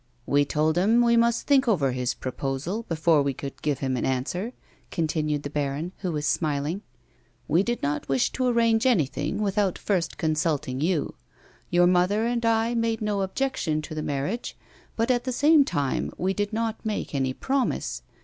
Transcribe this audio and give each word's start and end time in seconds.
"We 0.35 0.45
told 0.45 0.79
him 0.79 1.03
we 1.03 1.15
must 1.15 1.45
think 1.45 1.67
over 1.67 1.91
his 1.91 2.15
proposal 2.15 2.85
before 2.89 3.21
we 3.21 3.35
could 3.35 3.61
give 3.61 3.77
him 3.81 3.95
an 3.95 4.03
answer/' 4.03 4.53
continued 4.89 5.43
the 5.43 5.49
baron, 5.51 5.91
who 5.99 6.11
was 6.11 6.25
smiling." 6.25 6.81
We 7.47 7.61
did 7.61 7.83
not 7.83 8.09
wish 8.09 8.31
to 8.31 8.47
arrange 8.47 8.87
anything 8.87 9.37
without 9.43 9.77
first 9.77 10.17
consulting 10.17 10.81
you; 10.81 11.13
your 11.69 11.85
mother 11.85 12.25
and 12.25 12.43
I 12.43 12.73
made 12.73 12.99
no 13.01 13.21
objection 13.21 13.79
to 13.83 13.93
the 13.93 14.01
marriage, 14.01 14.57
but 14.95 15.11
at 15.11 15.23
the 15.25 15.31
same 15.31 15.63
time 15.63 16.11
we 16.17 16.33
did 16.33 16.51
not 16.51 16.83
make 16.83 17.13
any 17.13 17.33
promise. 17.35 18.01